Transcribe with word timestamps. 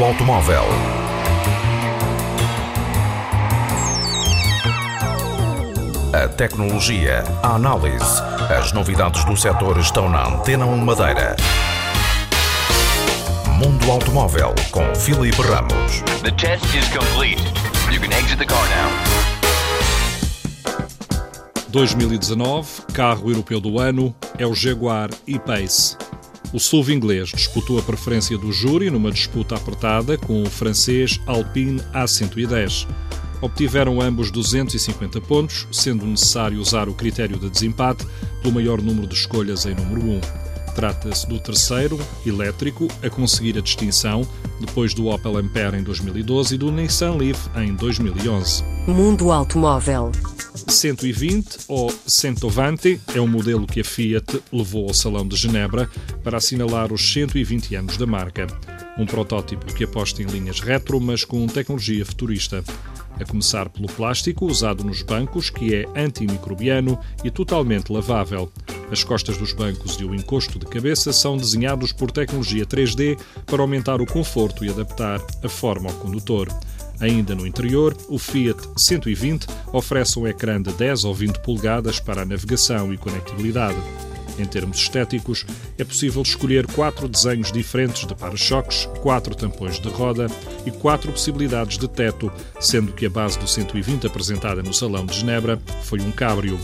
automóvel. 0.00 0.62
A 6.12 6.28
tecnologia, 6.28 7.24
a 7.42 7.54
análise, 7.54 8.22
as 8.48 8.72
novidades 8.72 9.24
do 9.24 9.36
setor 9.36 9.78
estão 9.78 10.08
na 10.08 10.28
Antena 10.28 10.64
1 10.66 10.76
Madeira. 10.78 11.36
Mundo 13.58 13.90
Automóvel 13.90 14.54
com 14.70 14.94
Filipe 14.94 15.42
Ramos. 15.42 16.02
The 16.22 16.30
test 16.32 16.64
is 16.74 16.88
complete. 16.88 17.42
You 17.92 18.00
can 18.00 18.12
exit 18.12 18.38
the 18.38 18.46
car 18.46 18.64
now. 18.68 19.12
2019, 21.70 22.82
carro 22.92 23.30
europeu 23.30 23.60
do 23.60 23.80
ano 23.80 24.14
é 24.38 24.46
o 24.46 24.54
Jaguar 24.54 25.10
E-Pace. 25.26 25.96
O 26.52 26.60
SUV 26.60 26.92
inglês 26.92 27.30
disputou 27.30 27.78
a 27.78 27.82
preferência 27.82 28.36
do 28.36 28.52
júri 28.52 28.90
numa 28.90 29.10
disputa 29.10 29.54
apertada 29.54 30.18
com 30.18 30.42
o 30.42 30.50
francês 30.50 31.18
Alpine 31.26 31.80
A110. 31.94 32.86
Obtiveram 33.40 34.02
ambos 34.02 34.30
250 34.30 35.18
pontos, 35.22 35.66
sendo 35.72 36.06
necessário 36.06 36.60
usar 36.60 36.90
o 36.90 36.94
critério 36.94 37.38
de 37.38 37.48
desempate 37.48 38.06
pelo 38.42 38.54
maior 38.54 38.82
número 38.82 39.06
de 39.06 39.14
escolhas 39.14 39.64
em 39.64 39.74
número 39.74 40.02
1. 40.02 40.51
Trata-se 40.74 41.26
do 41.26 41.38
terceiro, 41.38 41.98
elétrico, 42.24 42.88
a 43.02 43.10
conseguir 43.10 43.58
a 43.58 43.60
distinção, 43.60 44.26
depois 44.60 44.94
do 44.94 45.08
Opel 45.08 45.36
Ampera 45.36 45.78
em 45.78 45.82
2012 45.82 46.54
e 46.54 46.58
do 46.58 46.72
Nissan 46.72 47.16
Leaf 47.16 47.48
em 47.56 47.74
2011. 47.74 48.64
Mundo 48.86 49.30
Automóvel. 49.30 50.10
120 50.54 51.58
ou 51.68 51.92
120 52.06 53.00
é 53.14 53.20
o 53.20 53.26
modelo 53.26 53.66
que 53.66 53.80
a 53.80 53.84
Fiat 53.84 54.42
levou 54.52 54.88
ao 54.88 54.94
Salão 54.94 55.26
de 55.26 55.36
Genebra 55.36 55.88
para 56.22 56.38
assinalar 56.38 56.92
os 56.92 57.12
120 57.12 57.74
anos 57.74 57.96
da 57.96 58.06
marca. 58.06 58.46
Um 58.98 59.06
protótipo 59.06 59.66
que 59.74 59.84
aposta 59.84 60.22
em 60.22 60.26
linhas 60.26 60.60
retro, 60.60 61.00
mas 61.00 61.24
com 61.24 61.46
tecnologia 61.46 62.04
futurista. 62.04 62.62
A 63.20 63.24
começar 63.24 63.68
pelo 63.68 63.86
plástico 63.86 64.46
usado 64.46 64.82
nos 64.82 65.02
bancos, 65.02 65.50
que 65.50 65.74
é 65.74 65.86
antimicrobiano 65.94 66.98
e 67.22 67.30
totalmente 67.30 67.92
lavável. 67.92 68.50
As 68.90 69.04
costas 69.04 69.38
dos 69.38 69.52
bancos 69.52 69.94
e 70.00 70.04
o 70.04 70.14
encosto 70.14 70.58
de 70.58 70.66
cabeça 70.66 71.12
são 71.12 71.36
desenhados 71.36 71.92
por 71.92 72.10
tecnologia 72.10 72.66
3D 72.66 73.18
para 73.46 73.62
aumentar 73.62 74.00
o 74.00 74.06
conforto 74.06 74.64
e 74.64 74.70
adaptar 74.70 75.20
a 75.42 75.48
forma 75.48 75.90
ao 75.90 75.96
condutor. 75.96 76.48
Ainda 77.00 77.34
no 77.34 77.46
interior, 77.46 77.96
o 78.08 78.18
Fiat 78.18 78.60
120 78.76 79.46
oferece 79.72 80.18
um 80.18 80.26
ecrã 80.26 80.60
de 80.60 80.72
10 80.72 81.04
ou 81.04 81.14
20 81.14 81.38
polegadas 81.38 81.98
para 81.98 82.22
a 82.22 82.24
navegação 82.24 82.92
e 82.92 82.98
conectividade. 82.98 83.78
Em 84.38 84.44
termos 84.44 84.78
estéticos, 84.78 85.44
é 85.78 85.84
possível 85.84 86.22
escolher 86.22 86.66
quatro 86.66 87.08
desenhos 87.08 87.52
diferentes 87.52 88.06
de 88.06 88.14
para-choques, 88.14 88.86
quatro 89.02 89.34
tampões 89.34 89.78
de 89.78 89.88
roda 89.88 90.26
e 90.64 90.70
quatro 90.70 91.12
possibilidades 91.12 91.78
de 91.78 91.88
teto, 91.88 92.32
sendo 92.60 92.92
que 92.92 93.06
a 93.06 93.10
base 93.10 93.38
do 93.38 93.46
120 93.46 94.06
apresentada 94.06 94.62
no 94.62 94.72
Salão 94.72 95.04
de 95.04 95.18
Genebra 95.18 95.60
foi 95.82 96.00
um 96.00 96.10
cabrio. 96.10 96.58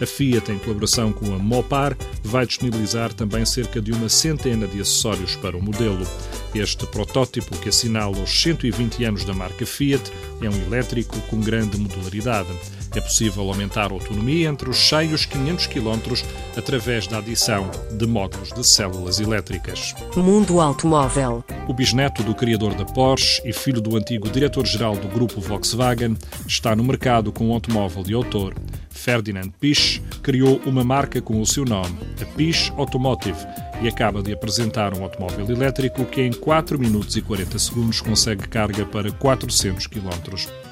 A 0.00 0.04
Fiat, 0.04 0.52
em 0.52 0.58
colaboração 0.58 1.10
com 1.10 1.34
a 1.34 1.38
Mopar, 1.38 1.96
vai 2.22 2.44
disponibilizar 2.44 3.14
também 3.14 3.46
cerca 3.46 3.80
de 3.80 3.92
uma 3.92 4.10
centena 4.10 4.66
de 4.66 4.78
acessórios 4.78 5.36
para 5.36 5.56
o 5.56 5.62
modelo. 5.62 6.06
Este 6.54 6.86
protótipo, 6.86 7.56
que 7.56 7.70
assinala 7.70 8.18
os 8.18 8.42
120 8.42 9.04
anos 9.04 9.24
da 9.24 9.32
marca 9.32 9.64
Fiat, 9.64 10.12
é 10.42 10.50
um 10.50 10.66
elétrico 10.66 11.18
com 11.30 11.40
grande 11.40 11.78
modularidade. 11.78 12.48
É 12.96 13.00
possível 13.02 13.46
aumentar 13.50 13.90
a 13.90 13.92
autonomia 13.92 14.48
entre 14.48 14.70
os 14.70 14.78
cheios 14.78 15.26
500 15.26 15.66
km 15.66 16.14
através 16.56 17.06
da 17.06 17.18
adição 17.18 17.70
de 17.92 18.06
módulos 18.06 18.54
de 18.54 18.66
células 18.66 19.20
elétricas. 19.20 19.94
Mundo 20.16 20.62
Automóvel. 20.62 21.44
O 21.68 21.74
bisneto 21.74 22.22
do 22.22 22.34
criador 22.34 22.74
da 22.74 22.86
Porsche 22.86 23.42
e 23.44 23.52
filho 23.52 23.82
do 23.82 23.98
antigo 23.98 24.30
diretor-geral 24.30 24.96
do 24.96 25.08
grupo 25.08 25.42
Volkswagen 25.42 26.16
está 26.46 26.74
no 26.74 26.82
mercado 26.82 27.30
com 27.30 27.48
um 27.48 27.52
automóvel 27.52 28.02
de 28.02 28.14
autor. 28.14 28.54
Ferdinand 28.88 29.50
Pisch 29.60 30.00
criou 30.22 30.58
uma 30.64 30.82
marca 30.82 31.20
com 31.20 31.38
o 31.38 31.46
seu 31.46 31.66
nome, 31.66 31.98
a 32.20 32.24
Pisch 32.24 32.72
Automotive, 32.78 33.46
e 33.82 33.88
acaba 33.88 34.22
de 34.22 34.32
apresentar 34.32 34.96
um 34.96 35.02
automóvel 35.02 35.48
elétrico 35.50 36.04
que 36.04 36.22
em 36.22 36.32
4 36.32 36.78
minutos 36.78 37.16
e 37.16 37.22
40 37.22 37.58
segundos 37.58 38.00
consegue 38.00 38.48
carga 38.48 38.84
para 38.84 39.10
400 39.12 39.86
km. 39.86 40.10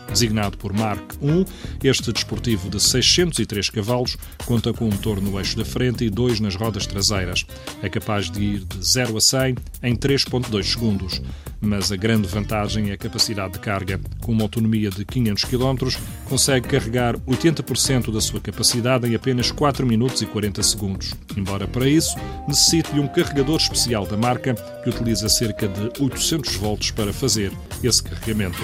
Designado 0.09 0.57
por 0.59 0.73
Mark 0.73 1.15
I, 1.23 1.89
este 1.89 2.13
desportivo 2.13 2.69
de 2.69 2.81
603 2.81 3.71
cavalos 3.71 4.17
conta 4.45 4.73
com 4.73 4.85
um 4.85 4.91
motor 4.91 5.21
no 5.21 5.39
eixo 5.39 5.57
da 5.57 5.65
frente 5.65 6.05
e 6.05 6.11
dois 6.11 6.41
nas 6.41 6.55
rodas 6.55 6.87
traseiras. 6.87 7.45
É 7.83 7.89
capaz 7.89 8.31
de 8.31 8.41
ir 8.41 8.59
de 8.61 8.85
0 8.85 9.17
a 9.17 9.21
100 9.21 9.57
em 9.83 9.97
3.2 9.97 10.63
segundos. 10.65 11.21
Mas 11.61 11.91
a 11.91 11.97
grande 11.97 12.29
vantagem 12.29 12.91
é 12.91 12.93
a 12.93 12.99
capacidade 12.99 13.55
de 13.55 13.59
carga. 13.59 13.99
Com 14.21 14.33
uma 14.33 14.43
autonomia 14.43 14.91
de 14.91 15.05
500 15.05 15.45
km, 15.45 15.89
consegue 16.29 16.69
carregar 16.69 17.17
80% 17.21 18.13
da 18.13 18.21
sua 18.21 18.41
capacidade 18.41 19.09
em 19.09 19.15
apenas 19.15 19.51
4 19.51 19.87
minutos 19.87 20.21
e 20.21 20.27
40 20.27 20.63
segundos. 20.63 21.15
Embora 21.35 21.67
para 21.67 21.89
isso 21.89 22.17
necessite 22.47 22.94
de 22.95 23.01
um 23.01 23.09
carregador 23.09 23.57
especial 23.57 24.07
da 24.07 24.17
marca 24.17 24.55
que 24.55 24.89
utiliza 24.89 25.29
cerca 25.29 25.67
de 25.67 25.91
800 26.01 26.55
volts 26.57 26.93
para 26.93 27.13
fazer 27.13 27.53
esse 27.83 28.03
carregamento. 28.03 28.63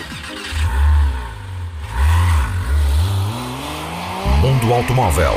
Mundo 4.41 4.73
Automóvel. 4.73 5.33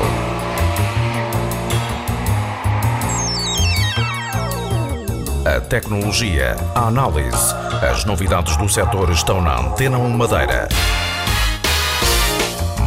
A 5.46 5.60
tecnologia, 5.60 6.56
a 6.76 6.88
análise, 6.88 7.54
as 7.92 8.06
novidades 8.06 8.56
do 8.58 8.70
setor 8.70 9.12
estão 9.12 9.42
na 9.42 9.60
Antena 9.60 9.98
1 9.98 10.10
Madeira. 10.12 10.70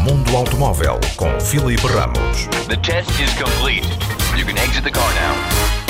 Mundo 0.04 0.36
Automóvel 0.36 1.00
com 1.16 1.38
Filipe 1.40 1.86
Ramos. 1.88 2.46
The 2.68 2.76
test 2.76 3.10
is 3.20 3.34
complete. 3.34 3.86
You 4.38 4.46
can 4.46 4.56
exit 4.58 4.84
the 4.84 4.90
car 4.90 5.12
now. 5.14 5.85